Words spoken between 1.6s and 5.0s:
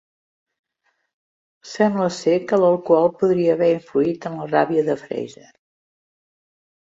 Sembla ser que l'alcohol podria haver influït en la ràbia de